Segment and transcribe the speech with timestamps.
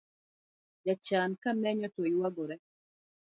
[0.85, 2.55] Jachan kamenyo to yuagore